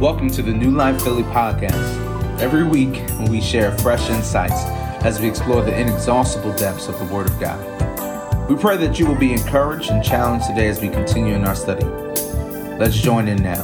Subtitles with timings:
[0.00, 2.40] Welcome to the New Life Philly podcast.
[2.40, 4.64] Every week, we share fresh insights
[5.04, 8.48] as we explore the inexhaustible depths of the Word of God.
[8.48, 11.54] We pray that you will be encouraged and challenged today as we continue in our
[11.54, 11.84] study.
[12.78, 13.60] Let's join in now.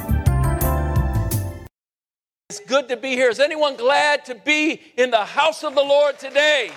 [2.51, 3.31] It's good to be here.
[3.31, 6.71] Is anyone glad to be in the house of the Lord today?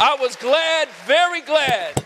[0.00, 1.96] I was glad, very glad,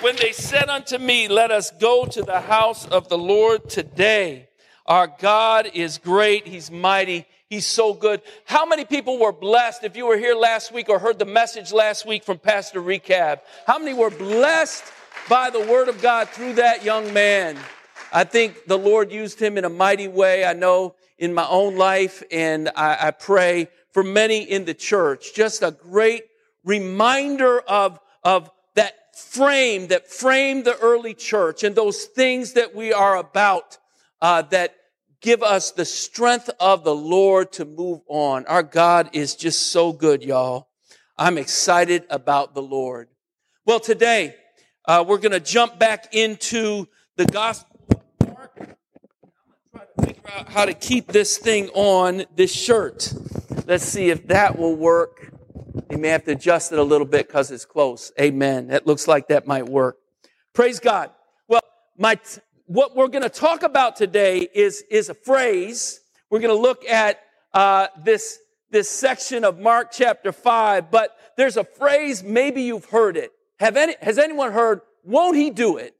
[0.00, 4.48] when they said unto me, Let us go to the house of the Lord today.
[4.86, 6.46] Our God is great.
[6.46, 7.26] He's mighty.
[7.48, 8.22] He's so good.
[8.44, 11.72] How many people were blessed if you were here last week or heard the message
[11.72, 13.40] last week from Pastor Recab?
[13.66, 14.84] How many were blessed
[15.28, 17.56] by the word of God through that young man?
[18.12, 20.44] I think the Lord used him in a mighty way.
[20.44, 25.34] I know in my own life, and I, I pray for many in the church.
[25.34, 26.24] Just a great
[26.64, 32.92] reminder of, of that frame that framed the early church and those things that we
[32.92, 33.78] are about
[34.26, 34.74] uh, that
[35.20, 38.44] give us the strength of the Lord to move on.
[38.46, 40.66] Our God is just so good, y'all.
[41.16, 43.06] I'm excited about the Lord.
[43.66, 44.34] Well, today
[44.84, 48.50] uh, we're going to jump back into the Gospel of Mark.
[48.58, 53.14] I'm going to try to figure out how to keep this thing on this shirt.
[53.64, 55.32] Let's see if that will work.
[55.88, 58.10] You may have to adjust it a little bit because it's close.
[58.20, 58.66] Amen.
[58.68, 59.98] That looks like that might work.
[60.52, 61.12] Praise God.
[61.46, 61.62] Well,
[61.96, 62.18] my
[62.66, 66.00] what we're going to talk about today is, is a phrase.
[66.30, 67.20] We're going to look at
[67.54, 68.38] uh, this,
[68.70, 73.30] this section of Mark chapter 5, but there's a phrase, maybe you've heard it.
[73.60, 75.94] Have any, has anyone heard, won't he do it?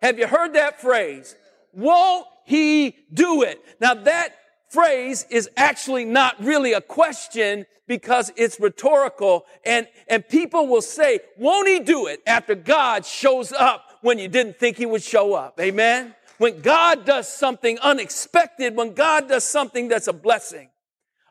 [0.00, 1.34] Have you heard that phrase?
[1.72, 3.60] Won't he do it?
[3.80, 4.34] Now that
[4.68, 11.18] phrase is actually not really a question because it's rhetorical and, and people will say,
[11.36, 15.34] won't he do it after God shows up when you didn't think he would show
[15.34, 15.58] up.
[15.60, 16.14] Amen.
[16.38, 20.70] When God does something unexpected, when God does something that's a blessing.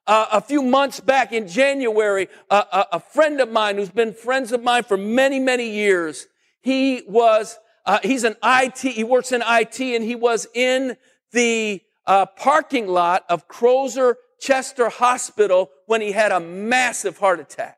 [0.06, 4.52] Uh, a few months back in January, a, a, friend of mine who's been friends
[4.52, 6.25] of mine for many, many years,
[6.62, 10.97] he was, uh, he's an IT, he works in IT and he was in
[11.31, 17.78] the uh, parking lot of Crozer Chester Hospital when he had a massive heart attack.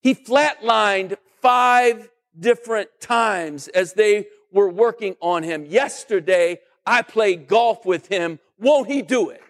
[0.00, 5.66] He flatlined five different times as they were working on him.
[5.66, 8.38] Yesterday, I played golf with him.
[8.58, 9.42] Won't he do it?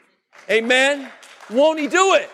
[0.51, 1.11] Amen.
[1.51, 2.31] Won't he do it?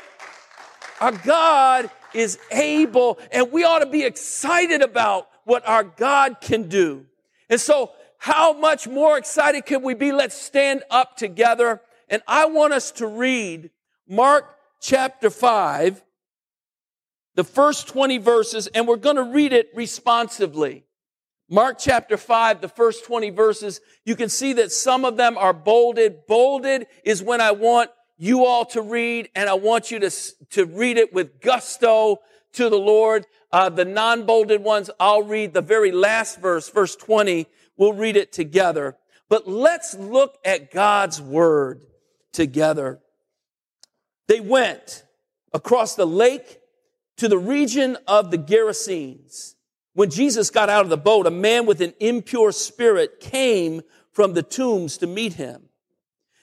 [1.00, 6.69] Our God is able, and we ought to be excited about what our God can
[6.69, 7.06] do.
[7.50, 10.10] And so, how much more excited can we be?
[10.12, 11.82] Let's stand up together.
[12.09, 13.70] And I want us to read
[14.09, 16.03] Mark chapter 5,
[17.34, 20.84] the first 20 verses, and we're going to read it responsively.
[21.49, 25.53] Mark chapter 5, the first 20 verses, you can see that some of them are
[25.53, 26.27] bolded.
[26.27, 30.11] Bolded is when I want you all to read, and I want you to,
[30.50, 32.21] to read it with gusto
[32.53, 33.27] to the Lord.
[33.53, 37.47] Uh, the non-bolded ones, I'll read the very last verse, verse 20.
[37.77, 38.97] We'll read it together.
[39.28, 41.84] But let's look at God's word
[42.33, 43.00] together.
[44.28, 45.05] They went
[45.53, 46.61] across the lake
[47.16, 49.54] to the region of the Gerasenes.
[49.94, 54.34] When Jesus got out of the boat, a man with an impure spirit came from
[54.34, 55.69] the tombs to meet him.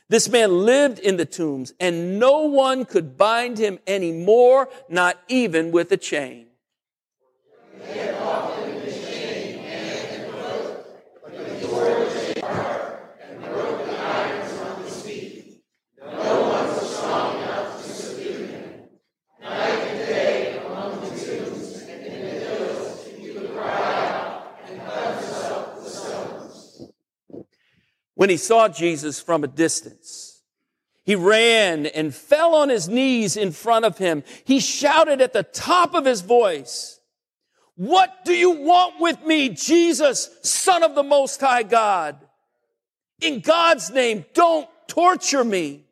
[0.07, 5.71] This man lived in the tombs and no one could bind him anymore, not even
[5.71, 6.47] with a chain.
[28.21, 30.43] When he saw Jesus from a distance.
[31.03, 34.23] He ran and fell on his knees in front of him.
[34.43, 36.99] He shouted at the top of his voice,
[37.77, 42.15] What do you want with me, Jesus, Son of the Most High God?
[43.21, 45.85] In God's name, don't torture me.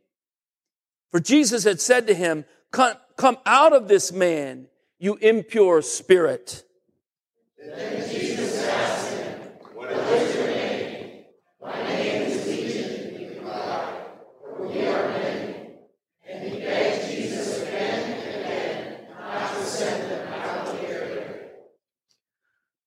[1.09, 4.67] For Jesus had said to him, Come, come out of this man,
[4.99, 6.63] you impure spirit
[7.57, 9.39] Jesus asked him,
[9.73, 10.49] What is your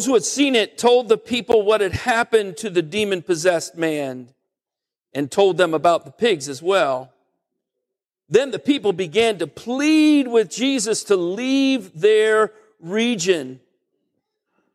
[0.00, 3.76] Those who had seen it told the people what had happened to the demon possessed
[3.76, 4.30] man
[5.12, 7.12] and told them about the pigs as well.
[8.26, 13.60] Then the people began to plead with Jesus to leave their region.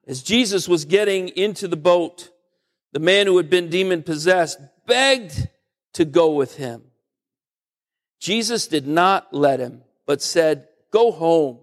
[0.05, 2.29] As Jesus was getting into the boat,
[2.91, 5.49] the man who had been demon possessed begged
[5.93, 6.83] to go with him.
[8.19, 11.57] Jesus did not let him, but said, Go home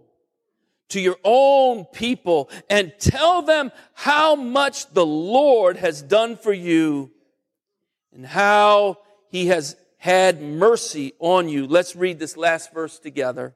[0.93, 7.11] to your own people and tell them how much the Lord has done for you
[8.13, 8.99] and how
[9.29, 11.67] he has had mercy on you.
[11.67, 13.55] Let's read this last verse together.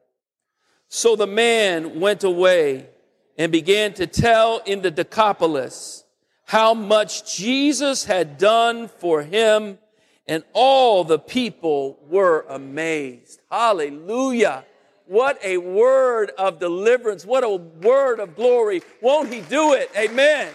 [0.89, 2.89] So the man went away
[3.37, 6.03] and began to tell in the Decapolis
[6.45, 9.77] how much Jesus had done for him,
[10.25, 13.41] and all the people were amazed.
[13.51, 14.63] Hallelujah.
[15.07, 17.25] What a word of deliverance.
[17.25, 18.81] What a word of glory.
[19.01, 19.89] Won't he do it?
[19.95, 20.51] Amen.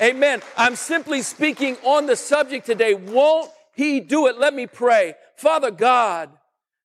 [0.00, 0.42] Amen.
[0.56, 2.92] I'm simply speaking on the subject today.
[2.94, 4.38] Won't he do it?
[4.38, 5.14] Let me pray.
[5.36, 6.30] Father God,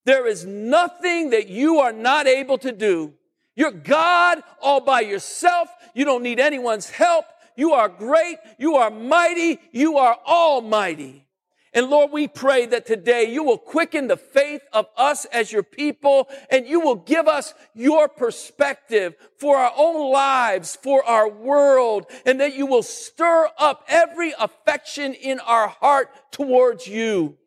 [0.05, 3.13] there is nothing that you are not able to do.
[3.55, 5.69] You're God all by yourself.
[5.93, 7.25] You don't need anyone's help.
[7.55, 8.37] You are great.
[8.57, 9.59] You are mighty.
[9.71, 11.27] You are almighty.
[11.73, 15.63] And Lord, we pray that today you will quicken the faith of us as your
[15.63, 22.07] people and you will give us your perspective for our own lives, for our world,
[22.25, 27.37] and that you will stir up every affection in our heart towards you.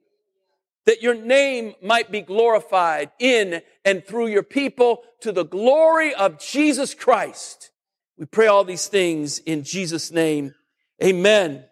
[0.87, 6.39] That your name might be glorified in and through your people to the glory of
[6.39, 7.71] Jesus Christ.
[8.17, 10.55] We pray all these things in Jesus' name.
[11.03, 11.65] Amen.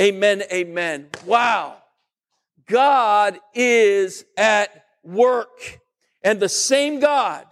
[0.00, 0.42] Amen.
[0.50, 1.08] Amen.
[1.26, 1.81] Wow.
[2.72, 5.78] God is at work.
[6.24, 7.44] And the same God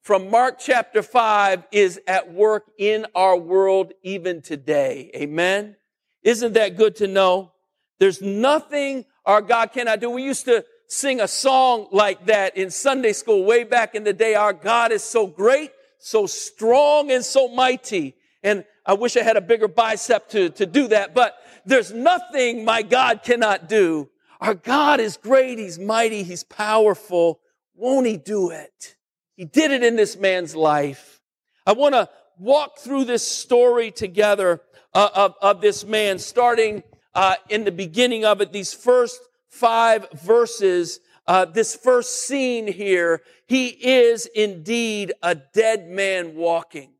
[0.00, 5.10] from Mark chapter 5 is at work in our world even today.
[5.14, 5.76] Amen.
[6.22, 7.52] Isn't that good to know?
[8.00, 10.08] There's nothing our God cannot do.
[10.08, 14.14] We used to sing a song like that in Sunday school way back in the
[14.14, 14.34] day.
[14.34, 18.16] Our God is so great, so strong, and so mighty.
[18.42, 21.36] And I wish I had a bigger bicep to, to do that, but
[21.66, 24.08] there's nothing my God cannot do.
[24.40, 25.58] Our God is great.
[25.58, 26.22] He's mighty.
[26.22, 27.40] He's powerful.
[27.74, 28.96] Won't he do it?
[29.36, 31.20] He did it in this man's life.
[31.66, 32.08] I want to
[32.38, 34.60] walk through this story together
[34.92, 36.82] uh, of, of this man, starting
[37.14, 43.22] uh, in the beginning of it, these first five verses, uh, this first scene here.
[43.46, 46.90] He is indeed a dead man walking.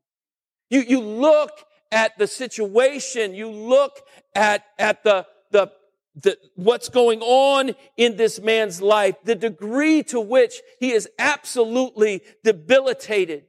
[0.69, 1.51] You, you look
[1.91, 4.01] at the situation, you look
[4.33, 5.71] at, at the, the
[6.15, 12.21] the, what's going on in this man's life, the degree to which he is absolutely
[12.43, 13.45] debilitated,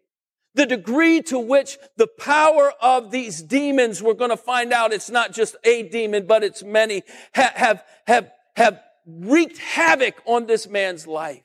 [0.55, 5.11] the degree to which the power of these demons, we're going to find out it's
[5.11, 7.03] not just a demon, but it's many,
[7.33, 11.43] have, have, have, have wreaked havoc on this man's life.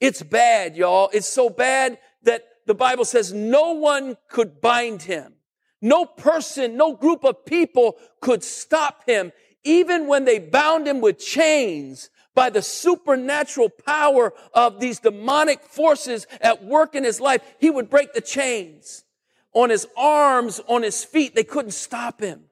[0.00, 1.10] It's bad, y'all.
[1.12, 5.34] It's so bad that the Bible says no one could bind him.
[5.80, 9.32] No person, no group of people could stop him
[9.68, 16.26] even when they bound him with chains by the supernatural power of these demonic forces
[16.40, 19.04] at work in his life, he would break the chains
[19.52, 21.34] on his arms, on his feet.
[21.34, 22.44] They couldn't stop him.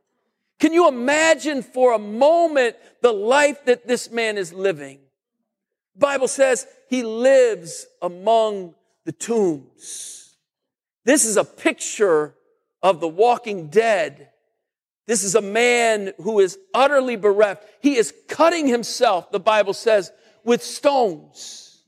[0.61, 4.99] Can you imagine for a moment the life that this man is living?
[5.94, 8.75] The Bible says he lives among
[9.06, 10.37] the tombs.
[11.04, 12.35] This is a picture
[12.82, 14.30] of the walking dead
[15.07, 17.65] this is a man who is utterly bereft.
[17.81, 20.11] He is cutting himself, the Bible says,
[20.45, 21.83] with stones.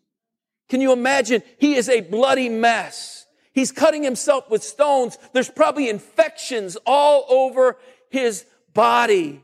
[0.69, 1.43] Can you imagine?
[1.59, 3.27] He is a bloody mess.
[3.53, 5.19] He's cutting himself with stones.
[5.33, 7.77] There's probably infections all over
[8.11, 9.43] his body.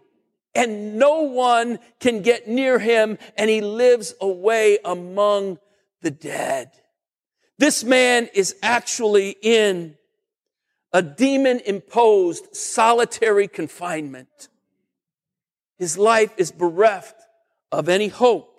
[0.55, 5.59] And no one can get near him, and he lives away among
[6.01, 6.71] the dead.
[7.59, 9.97] This man is actually in
[10.95, 14.49] a demon imposed solitary confinement.
[15.77, 17.21] His life is bereft
[17.73, 18.51] of any hope.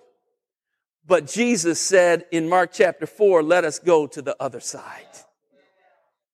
[1.06, 5.06] But Jesus said in Mark chapter 4, let us go to the other side.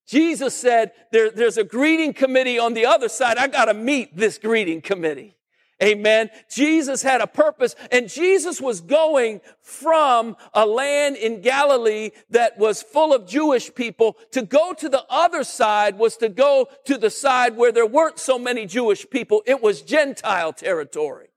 [0.09, 3.39] Jesus said, there, there's a greeting committee on the other side.
[3.39, 5.37] I got to meet this greeting committee.
[5.83, 6.31] Amen.
[6.49, 12.83] Jesus had a purpose and Jesus was going from a land in Galilee that was
[12.83, 17.11] full of Jewish people to go to the other side was to go to the
[17.11, 19.43] side where there weren't so many Jewish people.
[19.45, 21.29] It was Gentile territory.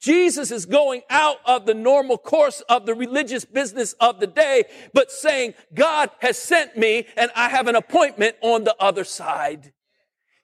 [0.00, 4.64] Jesus is going out of the normal course of the religious business of the day,
[4.92, 9.72] but saying, God has sent me and I have an appointment on the other side.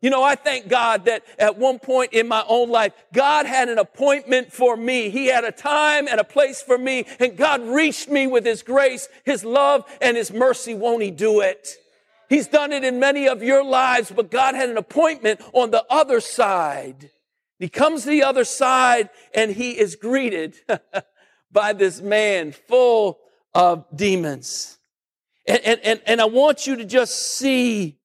[0.02, 3.68] You know, I thank God that at one point in my own life, God had
[3.68, 5.08] an appointment for me.
[5.08, 8.62] He had a time and a place for me, and God reached me with His
[8.62, 10.74] grace, His love, and His mercy.
[10.74, 11.76] Won't He do it?
[12.28, 15.84] He's done it in many of your lives, but God had an appointment on the
[15.88, 17.10] other side.
[17.58, 20.56] He comes to the other side and he is greeted
[21.52, 23.20] by this man full
[23.54, 24.78] of demons.
[25.46, 27.98] And, and, and, and I want you to just see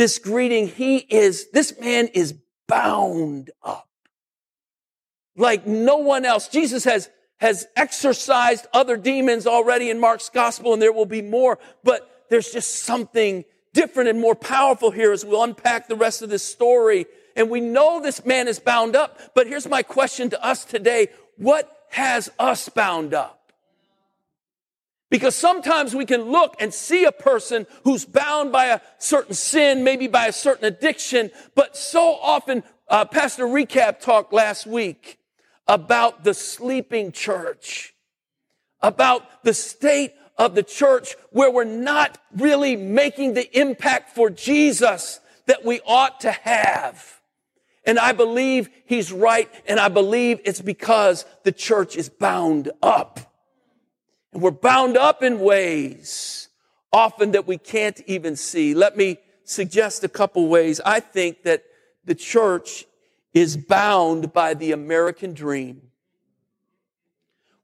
[0.00, 2.34] this greeting, he is, this man is
[2.66, 3.86] bound up
[5.36, 6.48] like no one else.
[6.48, 11.58] Jesus has, has exorcised other demons already in Mark's gospel and there will be more,
[11.84, 16.30] but there's just something different and more powerful here as we'll unpack the rest of
[16.30, 17.04] this story.
[17.36, 21.08] And we know this man is bound up, but here's my question to us today.
[21.36, 23.39] What has us bound up?
[25.10, 29.82] Because sometimes we can look and see a person who's bound by a certain sin,
[29.82, 35.18] maybe by a certain addiction, but so often, uh, Pastor Recap talked last week
[35.66, 37.92] about the sleeping church,
[38.80, 45.20] about the state of the church where we're not really making the impact for Jesus
[45.46, 47.20] that we ought to have.
[47.84, 53.29] And I believe he's right, and I believe it's because the church is bound up.
[54.32, 56.48] And we're bound up in ways
[56.92, 58.74] often that we can't even see.
[58.74, 60.80] Let me suggest a couple ways.
[60.84, 61.64] I think that
[62.04, 62.84] the church
[63.32, 65.82] is bound by the American dream.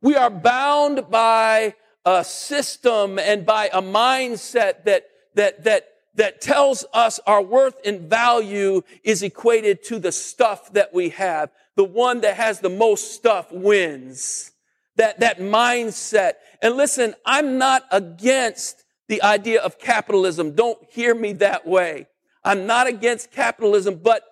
[0.01, 6.85] We are bound by a system and by a mindset that, that, that, that tells
[6.93, 11.51] us our worth and value is equated to the stuff that we have.
[11.75, 14.53] The one that has the most stuff wins
[14.97, 16.35] that, that mindset.
[16.63, 20.55] And listen, I'm not against the idea of capitalism.
[20.55, 22.07] Don't hear me that way.
[22.45, 24.23] I'm not against capitalism, but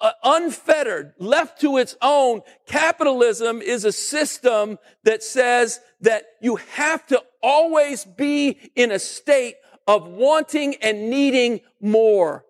[0.00, 7.06] uh, unfettered, left to its own, capitalism is a system that says that you have
[7.06, 9.56] to always be in a state
[9.86, 12.44] of wanting and needing more.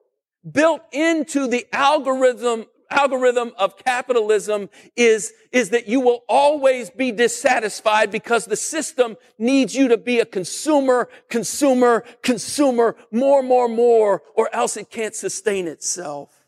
[0.51, 8.11] Built into the algorithm algorithm of capitalism is, is that you will always be dissatisfied
[8.11, 14.55] because the system needs you to be a consumer, consumer, consumer, more, more, more, or
[14.55, 16.45] else it can't sustain itself.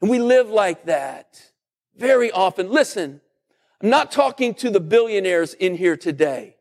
[0.00, 1.52] And we live like that
[1.96, 2.70] very often.
[2.70, 3.20] Listen,
[3.82, 6.56] I'm not talking to the billionaires in here today.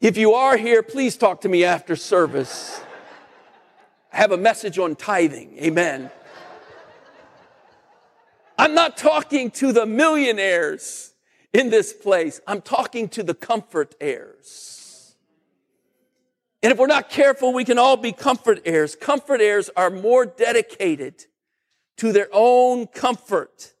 [0.00, 2.80] If you are here, please talk to me after service.
[4.12, 5.58] I have a message on tithing.
[5.58, 6.10] Amen.
[8.60, 11.14] I'm not talking to the millionaires
[11.54, 12.42] in this place.
[12.46, 15.16] I'm talking to the comfort heirs.
[16.62, 18.94] And if we're not careful, we can all be comfort heirs.
[18.94, 21.24] Comfort heirs are more dedicated
[21.96, 23.72] to their own comfort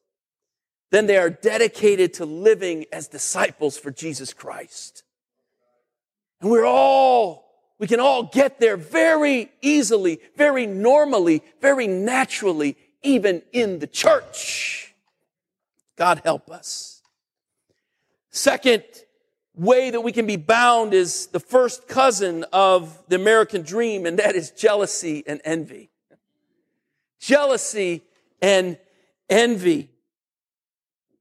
[0.90, 5.02] than they are dedicated to living as disciples for Jesus Christ.
[6.40, 7.44] And we're all,
[7.78, 14.94] we can all get there very easily, very normally, very naturally even in the church.
[15.96, 17.02] God help us.
[18.30, 18.84] Second
[19.54, 24.18] way that we can be bound is the first cousin of the American dream, and
[24.18, 25.90] that is jealousy and envy.
[27.20, 28.02] Jealousy
[28.40, 28.78] and
[29.28, 29.90] envy.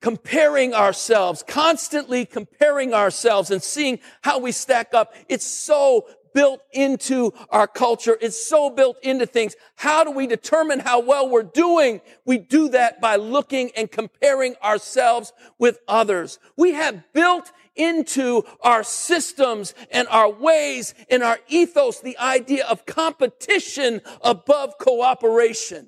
[0.01, 5.13] Comparing ourselves, constantly comparing ourselves and seeing how we stack up.
[5.27, 8.17] It's so built into our culture.
[8.21, 9.55] It's so built into things.
[9.75, 12.01] How do we determine how well we're doing?
[12.25, 16.39] We do that by looking and comparing ourselves with others.
[16.55, 22.85] We have built into our systems and our ways and our ethos the idea of
[22.85, 25.87] competition above cooperation.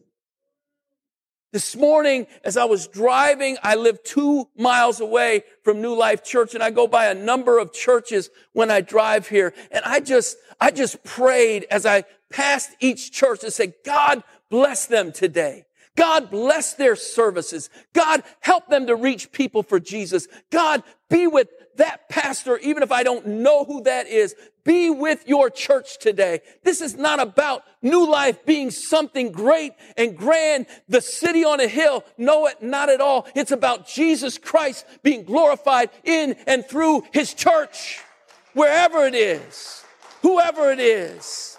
[1.51, 6.53] This morning, as I was driving, I live two miles away from New Life Church
[6.53, 9.53] and I go by a number of churches when I drive here.
[9.69, 14.85] And I just, I just prayed as I passed each church and said, God bless
[14.85, 15.65] them today.
[15.97, 17.69] God bless their services.
[17.91, 20.29] God help them to reach people for Jesus.
[20.51, 24.35] God be with that pastor, even if I don't know who that is.
[24.63, 26.41] Be with your church today.
[26.63, 31.67] This is not about new life being something great and grand, the city on a
[31.67, 32.03] hill.
[32.17, 33.27] No, it not at all.
[33.35, 38.01] It's about Jesus Christ being glorified in and through his church,
[38.53, 39.83] wherever it is,
[40.21, 41.57] whoever it is.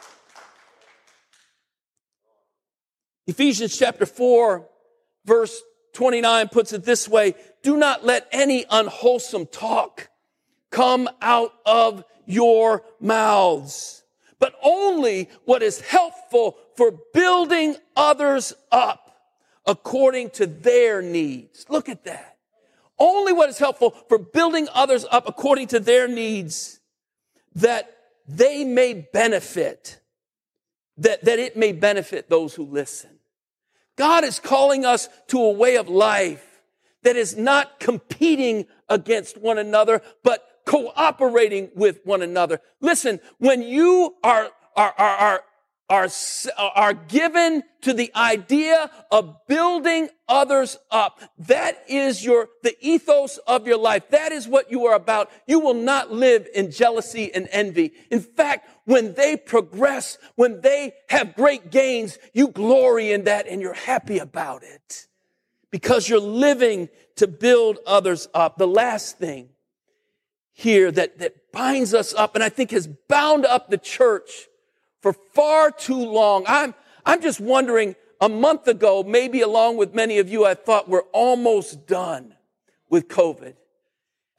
[3.27, 4.67] Ephesians chapter 4,
[5.25, 7.35] verse 29 puts it this way.
[7.63, 10.09] Do not let any unwholesome talk
[10.71, 14.05] come out of your mouths,
[14.39, 19.31] but only what is helpful for building others up
[19.67, 21.67] according to their needs.
[21.69, 22.37] Look at that.
[22.99, 26.81] Only what is helpful for building others up according to their needs
[27.55, 27.97] that
[28.29, 30.01] they may benefit,
[30.99, 33.11] that, that it may benefit those who listen.
[33.97, 36.63] God is calling us to a way of life
[37.03, 42.61] that is not competing against one another, but cooperating with one another.
[42.81, 46.09] Listen, when you are, are, are, are,
[46.59, 53.39] are, are given to the idea of building others up, that is your, the ethos
[53.47, 54.09] of your life.
[54.11, 55.31] That is what you are about.
[55.47, 57.93] You will not live in jealousy and envy.
[58.11, 63.61] In fact, when they progress, when they have great gains, you glory in that and
[63.61, 65.07] you're happy about it
[65.71, 68.57] because you're living to build others up.
[68.57, 69.51] The last thing
[70.53, 74.49] here that, that binds us up and I think has bound up the church
[75.01, 76.45] for far too long.
[76.47, 80.89] I'm, I'm just wondering, a month ago, maybe along with many of you, I thought
[80.89, 82.37] we're almost done
[82.89, 83.55] with COVID.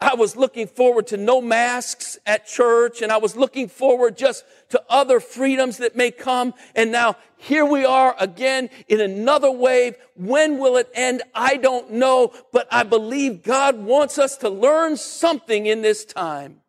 [0.03, 4.43] I was looking forward to no masks at church and I was looking forward just
[4.69, 6.53] to other freedoms that may come.
[6.75, 9.95] And now here we are again in another wave.
[10.17, 11.22] When will it end?
[11.33, 16.60] I don't know, but I believe God wants us to learn something in this time.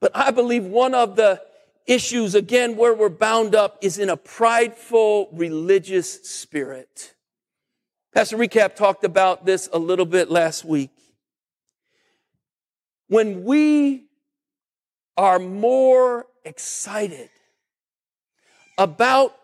[0.00, 1.40] But I believe one of the
[1.86, 7.14] issues, again, where we're bound up is in a prideful religious spirit.
[8.12, 10.90] Pastor Recap talked about this a little bit last week.
[13.08, 14.04] When we
[15.16, 17.30] are more excited
[18.76, 19.34] about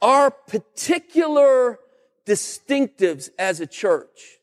[0.00, 1.78] our particular
[2.26, 4.38] distinctives as a church,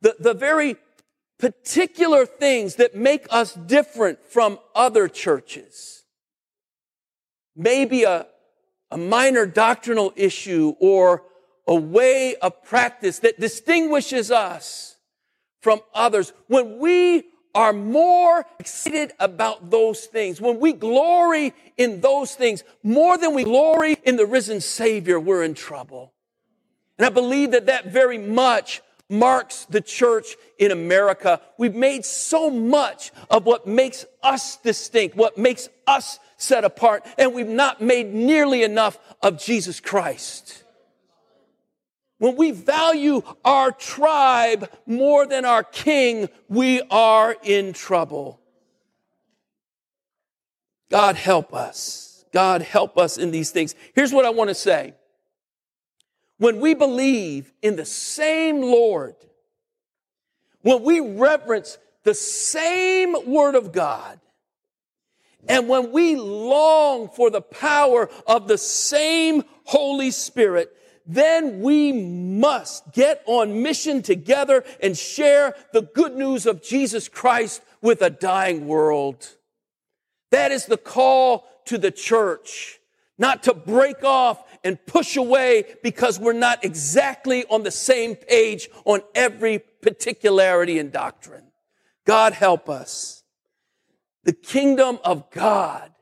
[0.00, 0.76] the, the very
[1.38, 6.04] particular things that make us different from other churches,
[7.54, 8.26] maybe a,
[8.90, 11.22] a minor doctrinal issue or
[11.66, 14.96] a way of practice that distinguishes us
[15.60, 16.32] from others.
[16.46, 17.24] When we
[17.56, 23.44] are more excited about those things, when we glory in those things more than we
[23.44, 26.12] glory in the risen Savior, we're in trouble.
[26.98, 31.40] And I believe that that very much marks the church in America.
[31.56, 37.32] We've made so much of what makes us distinct, what makes us set apart, and
[37.32, 40.62] we've not made nearly enough of Jesus Christ.
[42.18, 48.40] When we value our tribe more than our king, we are in trouble.
[50.90, 52.24] God help us.
[52.32, 53.74] God help us in these things.
[53.94, 54.94] Here's what I want to say.
[56.38, 59.16] When we believe in the same Lord,
[60.62, 64.20] when we reverence the same Word of God,
[65.48, 70.76] and when we long for the power of the same Holy Spirit,
[71.06, 77.62] then we must get on mission together and share the good news of Jesus Christ
[77.80, 79.28] with a dying world.
[80.30, 82.80] That is the call to the church,
[83.18, 88.68] not to break off and push away because we're not exactly on the same page
[88.84, 91.44] on every particularity and doctrine.
[92.04, 93.22] God help us.
[94.24, 95.92] The kingdom of God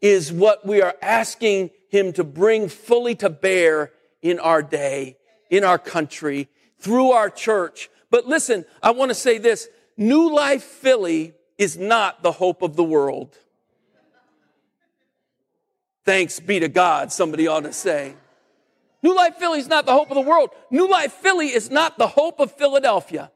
[0.00, 3.92] is what we are asking him to bring fully to bear
[4.30, 5.16] in our day,
[5.50, 7.88] in our country, through our church.
[8.10, 9.68] But listen, I want to say this.
[9.96, 13.36] New Life Philly is not the hope of the world.
[16.04, 18.14] Thanks be to God, somebody ought to say.
[19.02, 20.50] New Life Philly is not the hope of the world.
[20.70, 23.30] New Life Philly is not the hope of Philadelphia.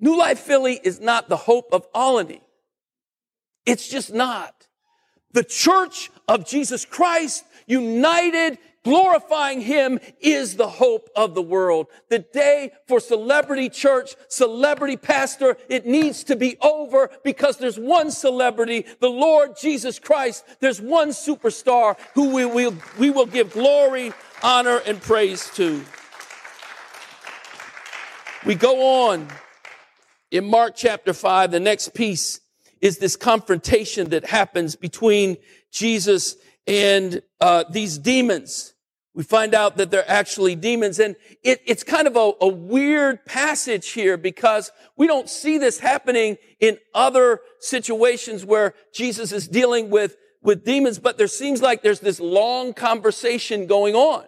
[0.00, 2.42] New Life Philly is not the hope of Olney.
[3.66, 4.66] It's just not.
[5.32, 11.88] The church of Jesus Christ, united glorifying him is the hope of the world.
[12.08, 18.10] The day for celebrity church, celebrity pastor, it needs to be over because there's one
[18.10, 20.42] celebrity, the Lord Jesus Christ.
[20.60, 25.84] There's one superstar who we will, we will give glory, honor, and praise to.
[28.46, 29.28] We go on
[30.30, 32.40] in Mark chapter 5, the next piece
[32.80, 35.36] is this confrontation that happens between
[35.72, 38.72] Jesus and uh, these demons.
[39.18, 41.00] We find out that they're actually demons.
[41.00, 45.80] And it, it's kind of a, a weird passage here because we don't see this
[45.80, 51.82] happening in other situations where Jesus is dealing with, with demons, but there seems like
[51.82, 54.24] there's this long conversation going on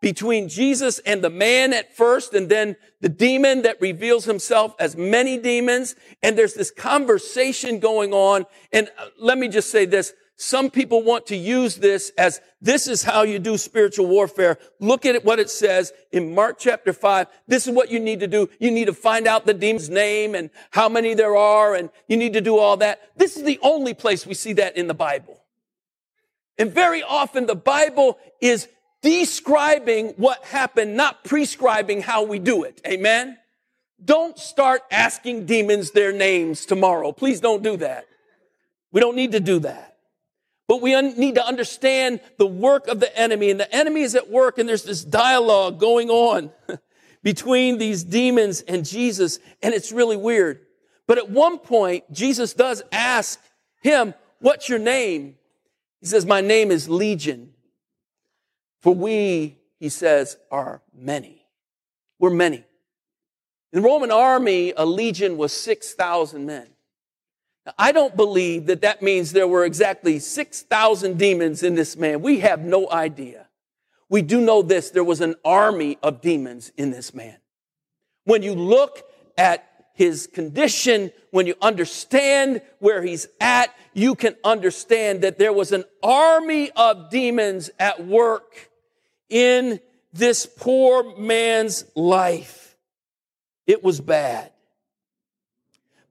[0.00, 4.96] between Jesus and the man at first, and then the demon that reveals himself as
[4.96, 5.96] many demons.
[6.22, 8.46] And there's this conversation going on.
[8.72, 10.12] And uh, let me just say this.
[10.38, 14.58] Some people want to use this as this is how you do spiritual warfare.
[14.80, 17.28] Look at what it says in Mark chapter five.
[17.48, 18.50] This is what you need to do.
[18.60, 22.18] You need to find out the demon's name and how many there are, and you
[22.18, 23.00] need to do all that.
[23.16, 25.40] This is the only place we see that in the Bible.
[26.58, 28.68] And very often the Bible is
[29.00, 32.82] describing what happened, not prescribing how we do it.
[32.86, 33.38] Amen.
[34.04, 37.12] Don't start asking demons their names tomorrow.
[37.12, 38.06] Please don't do that.
[38.92, 39.95] We don't need to do that.
[40.68, 43.50] But we un- need to understand the work of the enemy.
[43.50, 46.50] And the enemy is at work, and there's this dialogue going on
[47.22, 50.60] between these demons and Jesus, and it's really weird.
[51.06, 53.40] But at one point, Jesus does ask
[53.82, 55.36] him, What's your name?
[56.00, 57.54] He says, My name is Legion.
[58.86, 61.44] For we, he says, are many.
[62.20, 62.64] We're many.
[63.72, 66.68] In the Roman army, a legion was 6,000 men.
[67.78, 72.22] I don't believe that that means there were exactly 6,000 demons in this man.
[72.22, 73.48] We have no idea.
[74.08, 77.36] We do know this there was an army of demons in this man.
[78.24, 79.02] When you look
[79.36, 85.72] at his condition, when you understand where he's at, you can understand that there was
[85.72, 88.70] an army of demons at work
[89.28, 89.80] in
[90.12, 92.76] this poor man's life.
[93.66, 94.52] It was bad.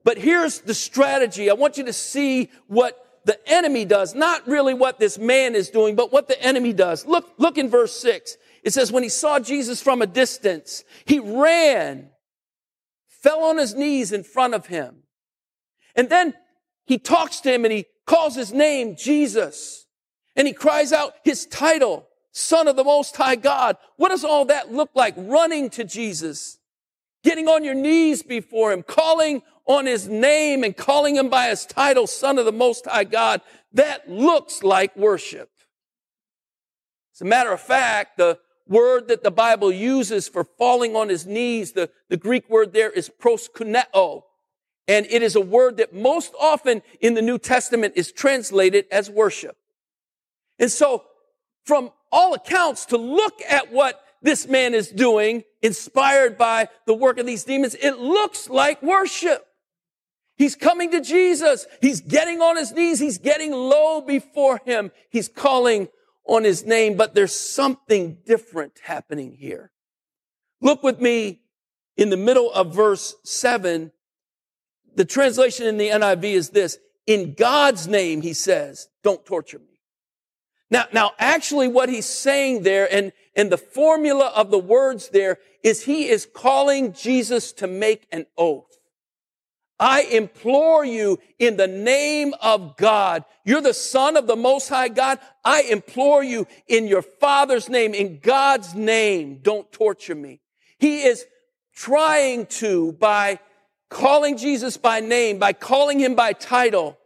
[0.06, 1.50] But here's the strategy.
[1.50, 5.68] I want you to see what the enemy does, not really what this man is
[5.68, 7.04] doing, but what the enemy does.
[7.04, 8.36] Look, look in verse six.
[8.62, 12.10] It says, when he saw Jesus from a distance, he ran,
[13.08, 15.02] fell on his knees in front of him.
[15.96, 16.34] And then
[16.84, 19.86] he talks to him and he calls his name Jesus.
[20.36, 23.76] And he cries out his title, Son of the Most High God.
[23.96, 25.14] What does all that look like?
[25.16, 26.58] Running to Jesus,
[27.24, 31.66] getting on your knees before him, calling on his name and calling him by his
[31.66, 33.40] title, Son of the Most High God,
[33.72, 35.50] that looks like worship.
[37.14, 41.26] As a matter of fact, the word that the Bible uses for falling on his
[41.26, 44.22] knees, the, the Greek word there is proskuneo.
[44.88, 49.10] And it is a word that most often in the New Testament is translated as
[49.10, 49.56] worship.
[50.58, 51.04] And so,
[51.64, 57.18] from all accounts, to look at what this man is doing, inspired by the work
[57.18, 59.45] of these demons, it looks like worship.
[60.36, 61.66] He's coming to Jesus.
[61.80, 62.98] He's getting on his knees.
[62.98, 64.92] He's getting low before him.
[65.10, 65.88] He's calling
[66.26, 69.70] on his name, but there's something different happening here.
[70.60, 71.40] Look with me
[71.96, 73.92] in the middle of verse seven.
[74.94, 76.78] The translation in the NIV is this.
[77.06, 79.80] In God's name, he says, don't torture me.
[80.70, 85.38] Now, now, actually what he's saying there and, and the formula of the words there
[85.62, 88.75] is he is calling Jesus to make an oath.
[89.78, 93.24] I implore you in the name of God.
[93.44, 95.18] You're the son of the most high God.
[95.44, 100.40] I implore you in your father's name, in God's name, don't torture me.
[100.78, 101.26] He is
[101.74, 103.38] trying to, by
[103.90, 106.98] calling Jesus by name, by calling him by title,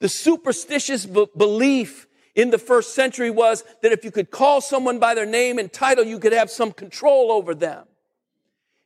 [0.00, 5.00] the superstitious b- belief in the first century was that if you could call someone
[5.00, 7.87] by their name and title, you could have some control over them.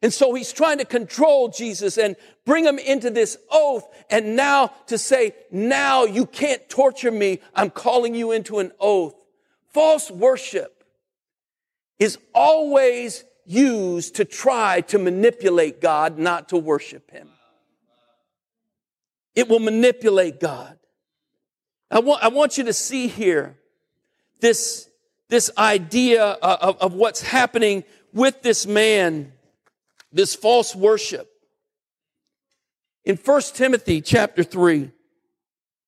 [0.03, 3.87] And so he's trying to control Jesus and bring him into this oath.
[4.11, 7.39] And now to say, now you can't torture me.
[7.55, 9.15] I'm calling you into an oath.
[9.73, 10.85] False worship
[12.01, 17.29] is always used to try to manipulate God, not to worship him.
[19.37, 20.79] It will manipulate God.
[21.93, 23.57] I want, I want you to see here
[24.41, 24.91] this,
[25.29, 29.33] this idea of, of what's happening with this man
[30.13, 31.29] this false worship.
[33.05, 34.91] In 1 Timothy chapter 3,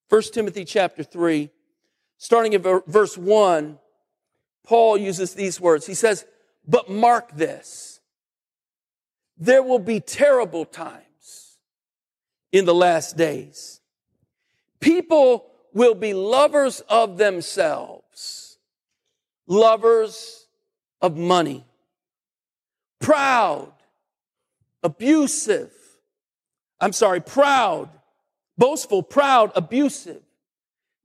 [0.08, 1.50] 1 Timothy chapter 3,
[2.18, 3.78] starting at verse 1,
[4.64, 5.86] Paul uses these words.
[5.86, 6.24] He says,
[6.66, 8.00] But mark this,
[9.36, 11.58] there will be terrible times
[12.50, 13.80] in the last days.
[14.80, 18.58] People will be lovers of themselves,
[19.46, 20.46] lovers
[21.00, 21.64] of money,
[23.00, 23.72] proud,
[24.84, 25.72] abusive,
[26.78, 27.88] I'm sorry, proud,
[28.58, 30.22] boastful, proud, abusive,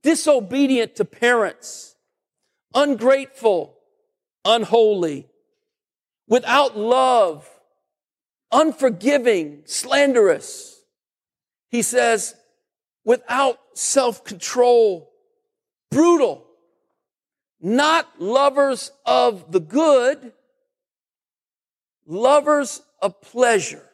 [0.02, 1.96] disobedient to parents,
[2.74, 3.76] ungrateful,
[4.44, 5.26] unholy,
[6.28, 7.48] without love,
[8.52, 10.80] unforgiving, slanderous.
[11.70, 12.34] He says,
[13.04, 15.10] without self control,
[15.90, 16.46] brutal,
[17.60, 20.32] not lovers of the good,
[22.06, 23.86] lovers of pleasure,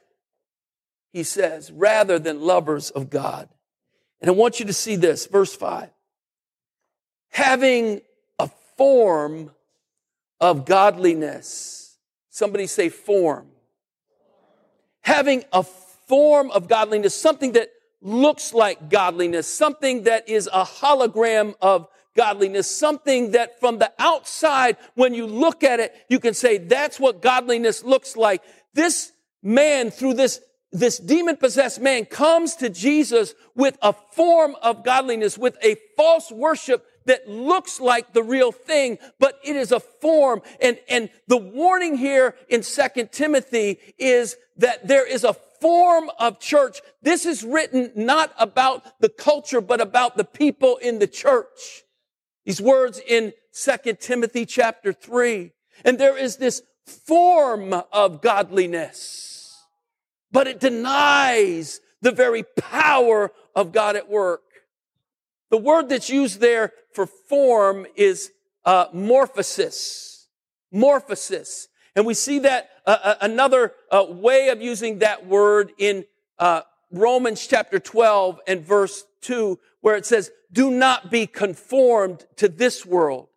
[1.13, 3.49] he says, rather than lovers of God.
[4.21, 5.91] And I want you to see this, verse 5.
[7.31, 8.01] Having
[8.39, 9.51] a form
[10.41, 11.97] of godliness.
[12.31, 13.49] Somebody say form.
[15.01, 21.55] Having a form of godliness, something that looks like godliness, something that is a hologram
[21.61, 26.59] of godliness, something that from the outside, when you look at it, you can say,
[26.59, 28.43] that's what godliness looks like.
[28.77, 29.13] This
[29.43, 35.39] man, through this, this demon possessed man, comes to Jesus with a form of godliness,
[35.39, 40.43] with a false worship that looks like the real thing, but it is a form.
[40.61, 46.39] And, and the warning here in Second Timothy is that there is a form of
[46.39, 46.83] church.
[47.01, 51.83] This is written not about the culture, but about the people in the church.
[52.45, 55.53] These words in Second Timothy chapter 3.
[55.83, 59.65] And there is this form of godliness,
[60.31, 64.43] but it denies the very power of God at work.
[65.51, 68.33] The word that's used there for form is
[68.65, 70.27] uh, morphosis.
[70.73, 71.69] Morphosis.
[71.95, 76.05] And we see that uh, uh another uh, way of using that word in
[76.39, 82.49] uh, Romans chapter 12 and verse 2, where it says, do not be conformed to
[82.49, 83.29] this world,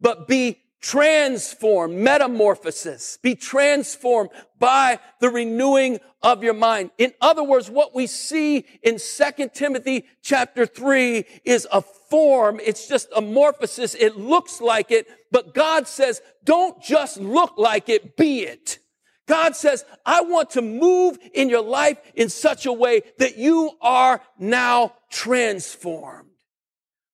[0.00, 6.90] but be transformed, metamorphosis, be transformed by the renewing of your mind.
[6.98, 12.60] In other words, what we see in 2 Timothy chapter 3 is a form.
[12.62, 13.96] It's just a morphosis.
[13.98, 18.78] It looks like it, but God says, don't just look like it, be it.
[19.26, 23.70] God says, I want to move in your life in such a way that you
[23.80, 26.28] are now transformed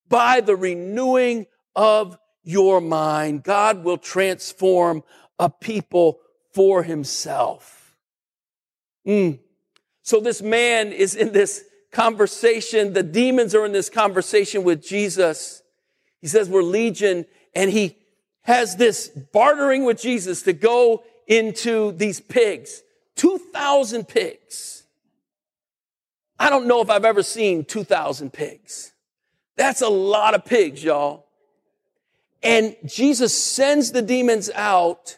[0.09, 3.43] by the renewing of your mind.
[3.43, 5.03] God will transform
[5.39, 6.19] a people
[6.53, 7.95] for himself.
[9.05, 9.39] Mm.
[10.03, 12.93] So this man is in this conversation.
[12.93, 15.61] The demons are in this conversation with Jesus.
[16.19, 17.25] He says, we're legion.
[17.55, 17.97] And he
[18.43, 22.81] has this bartering with Jesus to go into these pigs.
[23.15, 24.83] 2,000 pigs.
[26.39, 28.93] I don't know if I've ever seen 2,000 pigs.
[29.57, 31.27] That's a lot of pigs, y'all.
[32.43, 35.17] And Jesus sends the demons out.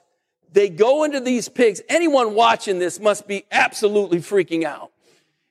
[0.52, 1.82] They go into these pigs.
[1.90, 4.92] Anyone watching this must be absolutely freaking out.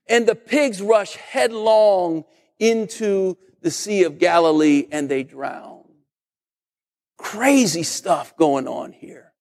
[0.09, 2.25] And the pigs rush headlong
[2.59, 5.85] into the Sea of Galilee and they drown.
[7.17, 9.33] Crazy stuff going on here.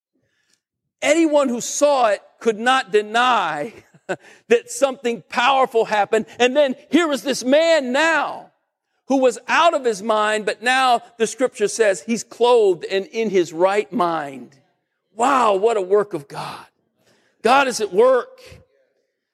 [1.01, 3.73] Anyone who saw it could not deny
[4.47, 6.27] that something powerful happened.
[6.39, 8.50] And then here is this man now
[9.11, 13.29] who was out of his mind, but now the scripture says he's clothed and in
[13.29, 14.57] his right mind.
[15.13, 16.65] Wow, what a work of God.
[17.41, 18.39] God is at work.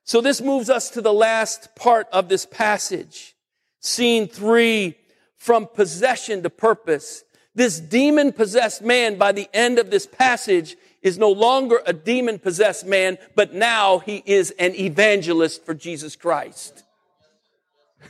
[0.03, 3.35] So this moves us to the last part of this passage.
[3.79, 4.95] Scene three,
[5.35, 7.23] from possession to purpose.
[7.53, 12.39] This demon possessed man by the end of this passage is no longer a demon
[12.39, 16.83] possessed man, but now he is an evangelist for Jesus Christ.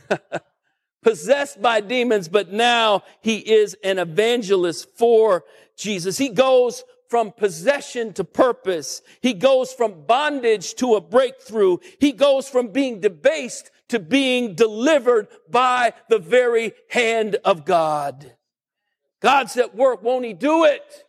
[1.02, 5.44] possessed by demons, but now he is an evangelist for
[5.76, 6.18] Jesus.
[6.18, 9.00] He goes from possession to purpose.
[9.22, 11.78] He goes from bondage to a breakthrough.
[12.00, 18.34] He goes from being debased to being delivered by the very hand of God.
[19.20, 20.02] God's at work.
[20.02, 21.04] Won't he do it?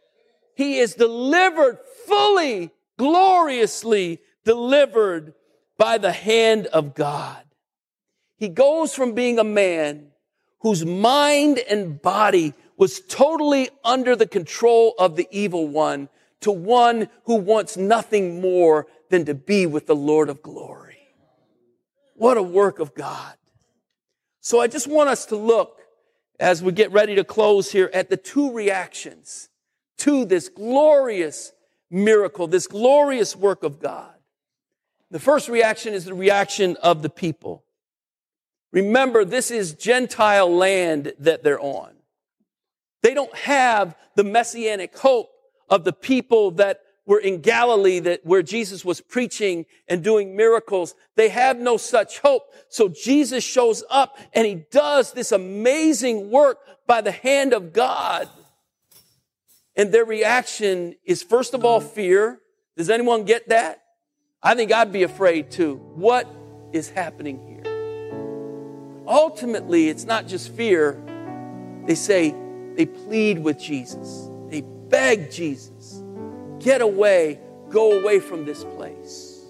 [0.55, 5.33] He is delivered fully, gloriously delivered
[5.77, 7.43] by the hand of God.
[8.39, 10.07] He goes from being a man
[10.61, 16.07] whose mind and body was totally under the control of the evil one
[16.39, 20.99] to one who wants nothing more than to be with the Lord of glory.
[22.15, 23.33] What a work of God.
[24.39, 25.81] So I just want us to look
[26.39, 29.49] as we get ready to close here at the two reactions
[29.97, 31.51] to this glorious
[31.91, 34.13] miracle, this glorious work of God.
[35.11, 37.65] The first reaction is the reaction of the people.
[38.71, 41.93] Remember, this is Gentile land that they're on.
[43.01, 45.29] They don't have the messianic hope
[45.69, 50.93] of the people that were in Galilee that where Jesus was preaching and doing miracles.
[51.15, 52.43] They have no such hope.
[52.69, 58.29] So Jesus shows up and he does this amazing work by the hand of God.
[59.75, 62.41] And their reaction is first of all fear.
[62.77, 63.81] Does anyone get that?
[64.43, 65.77] I think I'd be afraid too.
[65.95, 66.27] What
[66.73, 67.48] is happening?
[69.09, 71.01] Ultimately, it's not just fear.
[71.85, 72.35] They say,
[72.75, 74.29] they plead with Jesus.
[74.49, 76.03] They beg Jesus,
[76.59, 79.41] get away, go away from this place.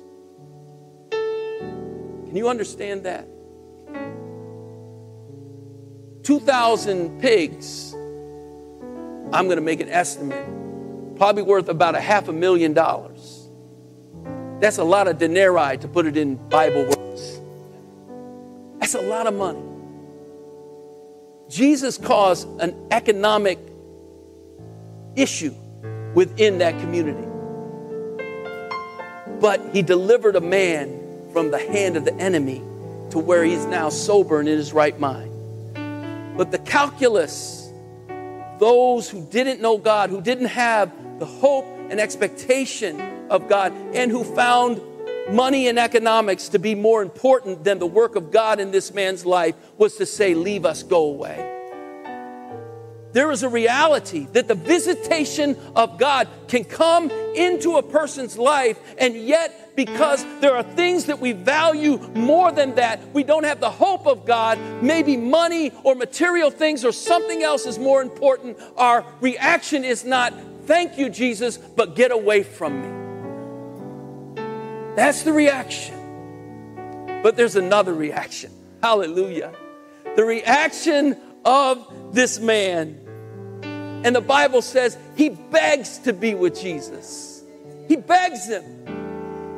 [1.12, 3.28] Can you understand that?
[6.24, 7.94] 2,000 pigs,
[9.34, 10.46] I'm going to make an estimate,
[11.18, 13.50] probably worth about a half a million dollars.
[14.60, 17.39] That's a lot of denarii to put it in Bible words.
[18.80, 19.62] That's a lot of money.
[21.50, 23.60] Jesus caused an economic
[25.16, 25.54] issue
[26.14, 27.28] within that community.
[29.40, 31.00] But he delivered a man
[31.34, 32.60] from the hand of the enemy
[33.12, 35.32] to where he's now sober and in his right mind.
[36.38, 37.72] But the calculus,
[38.60, 44.12] those who didn't know God, who didn't have the hope and expectation of God, and
[44.12, 44.82] who found
[45.32, 49.26] money and economics to be more important than the work of God in this man's
[49.26, 51.50] life, was to say, Leave us, go away
[53.12, 58.80] there is a reality that the visitation of God can come into a person's life,
[58.98, 63.60] and yet, because there are things that we value more than that, we don't have
[63.60, 64.60] the hope of God.
[64.84, 68.58] Maybe money or material things or something else is more important.
[68.78, 70.34] Our reaction is not,
[70.66, 72.99] Thank you, Jesus, but get away from me.
[75.00, 75.96] That's the reaction.
[77.24, 78.52] But there's another reaction.
[78.84, 79.54] Hallelujah.
[80.18, 83.00] The reaction of this man.
[84.04, 87.44] And the Bible says he begs to be with Jesus.
[87.88, 88.66] He begs him.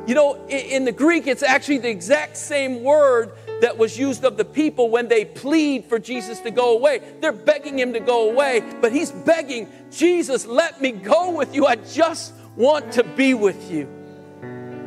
[0.06, 4.36] You know, in the Greek, it's actually the exact same word that was used of
[4.36, 7.00] the people when they plead for Jesus to go away.
[7.20, 11.66] They're begging him to go away, but he's begging, Jesus, let me go with you.
[11.66, 14.01] I just want to be with you.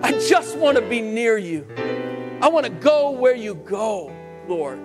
[0.06, 1.68] I just want to be near you.
[2.42, 4.16] I want to go where you go,
[4.48, 4.80] Lord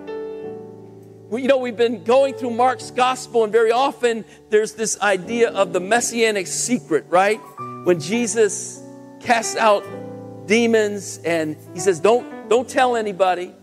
[1.39, 5.71] you know, we've been going through Mark's gospel, and very often there's this idea of
[5.71, 7.37] the messianic secret, right?
[7.85, 8.83] When Jesus
[9.21, 9.85] casts out
[10.45, 13.53] demons and he says, Don't, don't tell anybody,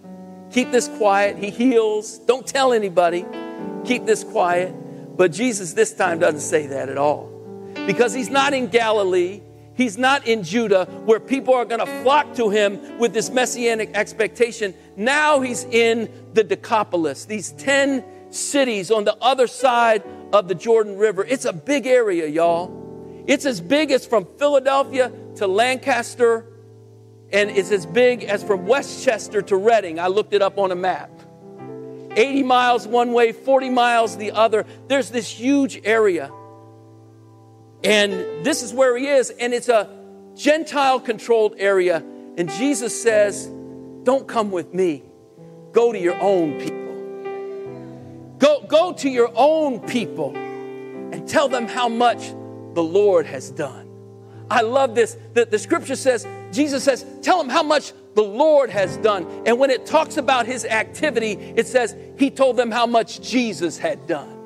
[0.51, 1.37] keep this quiet.
[1.37, 3.27] He heals, don't tell anybody,
[3.85, 4.75] keep this quiet.
[5.17, 7.27] But Jesus this time doesn't say that at all
[7.87, 9.43] because he's not in Galilee.
[9.79, 13.93] He's not in Judah where people are going to flock to him with this messianic
[13.95, 14.75] expectation.
[14.97, 20.99] Now he's in the Decapolis, these 10 cities on the other side of the Jordan
[20.99, 21.25] River.
[21.25, 23.23] It's a big area, y'all.
[23.29, 26.45] It's as big as from Philadelphia to Lancaster,
[27.31, 30.01] and it's as big as from West Chester to Reading.
[30.01, 31.13] I looked it up on a map.
[32.17, 34.67] 80 miles one way, 40 miles the other.
[34.89, 36.33] There's this huge area.
[37.85, 39.89] And this is where he is, and it's a
[40.35, 42.03] Gentile controlled area.
[42.37, 43.47] And Jesus says,
[44.05, 45.05] Don't come with me,
[45.73, 46.79] go to your own people.
[48.39, 52.29] Go, go to your own people and tell them how much
[52.75, 53.89] the Lord has done.
[54.51, 55.17] I love this.
[55.35, 59.27] The, the scripture says, Jesus says, Tell them how much the Lord has done.
[59.45, 63.77] And when it talks about his activity, it says, He told them how much Jesus
[63.77, 64.37] had done.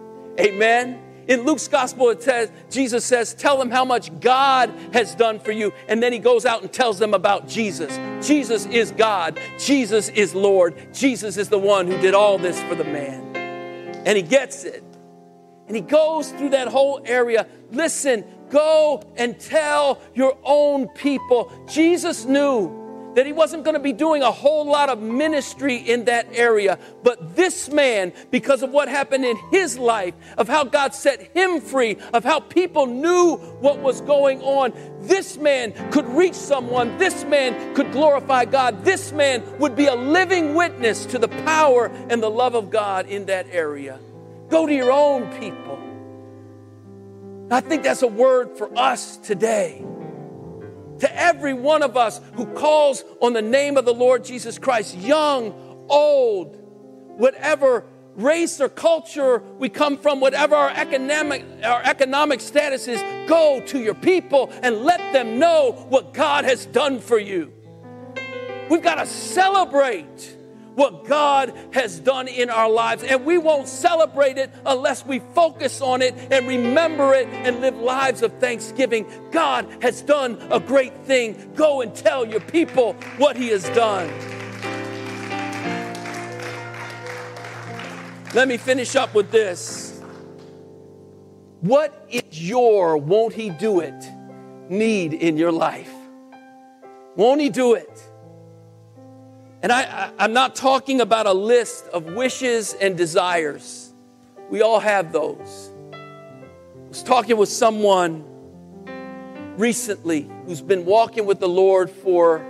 [0.41, 0.99] Amen.
[1.29, 5.53] In Luke's gospel, it says, Jesus says, Tell them how much God has done for
[5.53, 5.73] you.
[5.89, 7.97] And then he goes out and tells them about Jesus.
[8.27, 9.39] Jesus is God.
[9.59, 10.93] Jesus is Lord.
[10.93, 13.37] Jesus is the one who did all this for the man.
[14.05, 14.83] And he gets it.
[15.69, 17.47] And he goes through that whole area.
[17.71, 21.53] Listen, go and tell your own people.
[21.69, 22.82] Jesus knew
[23.15, 26.79] that he wasn't going to be doing a whole lot of ministry in that area.
[27.03, 31.61] But this man, because of what happened in his life, of how God set him
[31.61, 36.97] free, of how people knew what was going on, this man could reach someone.
[36.99, 38.85] This man could glorify God.
[38.85, 43.07] This man would be a living witness to the power and the love of God
[43.07, 43.99] in that area.
[44.49, 45.79] Go to your own people.
[47.51, 49.85] I think that's a word for us today
[51.03, 54.97] to every one of us who calls on the name of the Lord Jesus Christ,
[54.97, 55.53] young,
[55.89, 56.57] old,
[57.19, 57.85] whatever
[58.15, 63.81] race or culture we come from, whatever our economic, our economic status is, go to
[63.81, 67.53] your people and let them know what God has done for you.
[68.71, 70.37] We've got to celebrate
[70.75, 73.03] what God has done in our lives.
[73.03, 77.77] And we won't celebrate it unless we focus on it and remember it and live
[77.77, 79.07] lives of thanksgiving.
[79.31, 81.53] God has done a great thing.
[81.55, 84.11] Go and tell your people what He has done.
[88.35, 90.01] Let me finish up with this.
[91.61, 94.11] What is your won't He do it
[94.71, 95.93] need in your life?
[97.15, 98.12] Won't He do it?
[99.63, 103.93] And I, I, am not talking about a list of wishes and desires.
[104.51, 105.71] We all have those.
[105.93, 108.25] I was talking with someone
[109.57, 112.45] recently who's been walking with the Lord for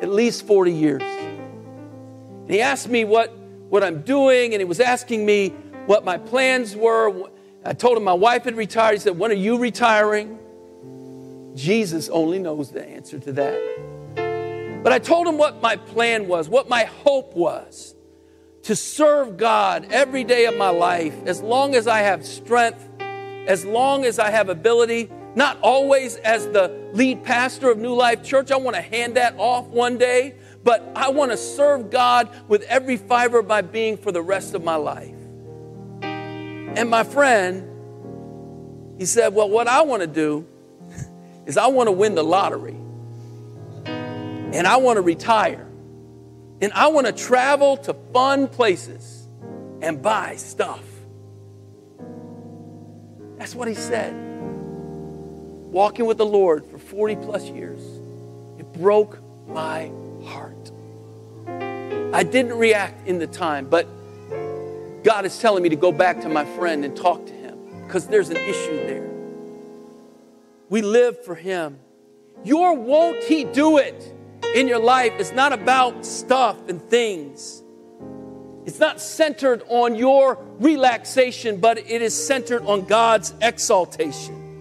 [0.00, 1.02] at least 40 years.
[1.02, 3.36] And he asked me what,
[3.68, 5.50] what I'm doing, and he was asking me
[5.84, 7.28] what my plans were.
[7.66, 8.94] I told him my wife had retired.
[8.94, 10.38] He said, When are you retiring?
[11.54, 13.89] Jesus only knows the answer to that.
[14.82, 17.94] But I told him what my plan was, what my hope was
[18.62, 23.64] to serve God every day of my life as long as I have strength, as
[23.64, 25.10] long as I have ability.
[25.34, 28.50] Not always as the lead pastor of New Life Church.
[28.50, 32.62] I want to hand that off one day, but I want to serve God with
[32.62, 35.14] every fiber of my being for the rest of my life.
[36.02, 37.66] And my friend,
[38.98, 40.46] he said, Well, what I want to do
[41.46, 42.79] is I want to win the lottery
[44.52, 45.66] and I want to retire.
[46.60, 49.26] And I want to travel to fun places
[49.80, 50.84] and buy stuff.
[53.38, 54.12] That's what he said.
[55.72, 57.80] Walking with the Lord for 40 plus years,
[58.58, 59.90] it broke my
[60.24, 60.70] heart.
[62.12, 63.86] I didn't react in the time, but
[65.02, 68.06] God is telling me to go back to my friend and talk to him because
[68.08, 69.08] there's an issue there.
[70.68, 71.78] We live for him.
[72.44, 74.14] Your won't he do it?
[74.54, 77.62] In your life is not about stuff and things.
[78.66, 84.60] It's not centered on your relaxation, but it is centered on God's exaltation.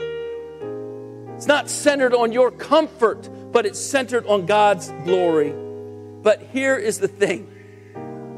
[1.35, 5.53] It's not centered on your comfort, but it's centered on God's glory.
[6.21, 7.45] But here is the thing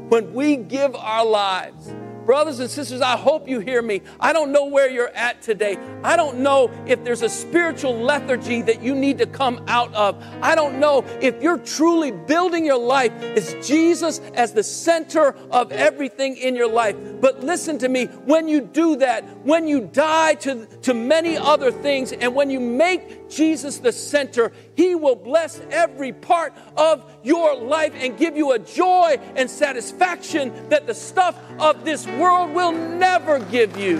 [0.08, 1.92] when we give our lives,
[2.26, 4.02] Brothers and sisters, I hope you hear me.
[4.20, 5.76] I don't know where you're at today.
[6.04, 10.22] I don't know if there's a spiritual lethargy that you need to come out of.
[10.40, 15.72] I don't know if you're truly building your life as Jesus as the center of
[15.72, 16.96] everything in your life.
[17.20, 21.70] But listen to me, when you do that, when you die to, to many other
[21.70, 27.56] things, and when you make Jesus the center, He will bless every part of your
[27.56, 32.72] life and give you a joy and satisfaction that the stuff of this world will
[32.72, 33.98] never give you.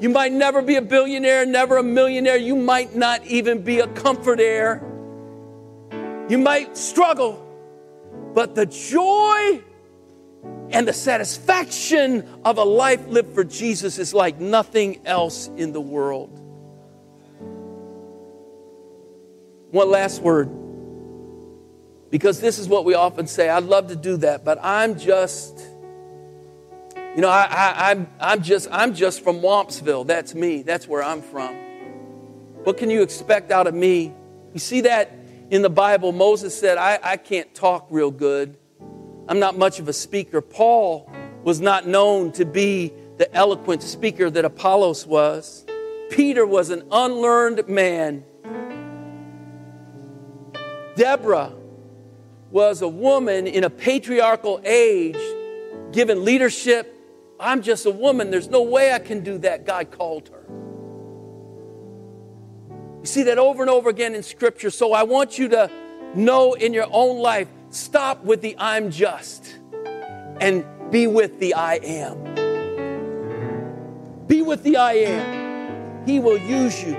[0.00, 2.36] You might never be a billionaire, never a millionaire.
[2.36, 4.82] You might not even be a comfortaire.
[6.28, 7.40] You might struggle,
[8.34, 9.62] but the joy
[10.72, 15.80] and the satisfaction of a life lived for Jesus is like nothing else in the
[15.80, 16.30] world.
[19.70, 20.50] One last word.
[22.10, 25.58] Because this is what we often say I'd love to do that, but I'm just,
[27.14, 30.06] you know, I, I, I'm, I'm, just, I'm just from Wampsville.
[30.06, 30.62] That's me.
[30.62, 31.54] That's where I'm from.
[32.64, 34.12] What can you expect out of me?
[34.52, 35.10] You see that
[35.50, 36.12] in the Bible.
[36.12, 38.58] Moses said, I, I can't talk real good.
[39.28, 40.40] I'm not much of a speaker.
[40.40, 41.10] Paul
[41.44, 45.64] was not known to be the eloquent speaker that Apollos was.
[46.10, 48.24] Peter was an unlearned man.
[50.96, 51.52] Deborah
[52.50, 55.16] was a woman in a patriarchal age
[55.92, 56.94] given leadership.
[57.40, 58.30] I'm just a woman.
[58.30, 59.64] There's no way I can do that.
[59.64, 60.44] God called her.
[63.00, 64.70] You see that over and over again in Scripture.
[64.70, 65.70] So I want you to
[66.14, 69.58] know in your own life Stop with the I'm just
[70.40, 72.22] and be with the I am.
[74.26, 76.06] Be with the I am.
[76.06, 76.92] He will use you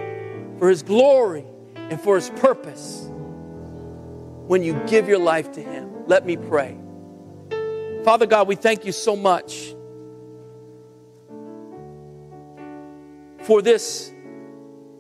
[0.58, 1.46] for His glory
[1.76, 3.08] and for His purpose
[4.48, 5.92] when you give your life to Him.
[6.08, 6.76] Let me pray.
[8.04, 9.76] Father God, we thank you so much
[13.44, 14.12] for this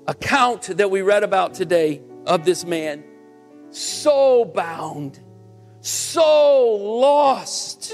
[0.05, 3.03] account that we read about today of this man,
[3.71, 5.19] so bound
[5.83, 7.93] so lost,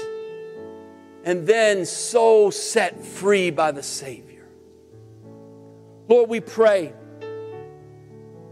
[1.24, 4.46] and then so set free by the Savior.
[6.08, 6.92] Lord, we pray.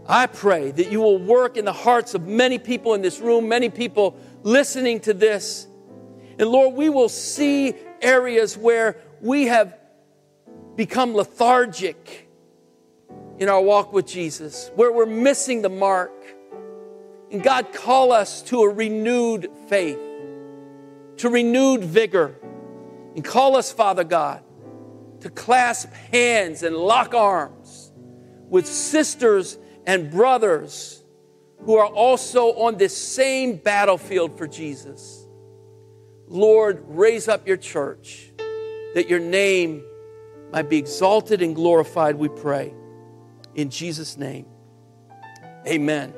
[0.05, 3.47] I pray that you will work in the hearts of many people in this room,
[3.47, 5.67] many people listening to this.
[6.37, 9.77] And Lord, we will see areas where we have
[10.75, 12.29] become lethargic
[13.37, 16.11] in our walk with Jesus, where we're missing the mark
[17.31, 19.99] And God, call us to a renewed faith,
[21.17, 22.35] to renewed vigor.
[23.15, 24.43] And call us, Father God,
[25.21, 27.91] to clasp hands and lock arms
[28.49, 31.03] with sisters and brothers
[31.61, 35.27] who are also on this same battlefield for Jesus.
[36.27, 38.31] Lord, raise up your church
[38.93, 39.83] that your name
[40.51, 42.73] might be exalted and glorified, we pray.
[43.55, 44.45] In Jesus' name,
[45.67, 46.13] amen.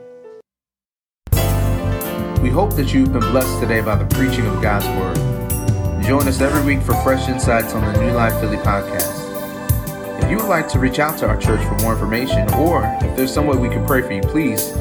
[2.41, 6.03] We hope that you've been blessed today by the preaching of God's Word.
[6.03, 10.23] Join us every week for fresh insights on the New Life Philly podcast.
[10.23, 13.15] If you would like to reach out to our church for more information, or if
[13.15, 14.71] there's some way we can pray for you, please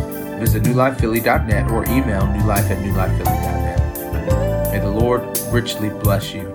[0.40, 4.72] visit newlifephilly.net or email newlife at newlifephilly.net.
[4.72, 5.20] May the Lord
[5.52, 6.49] richly bless you.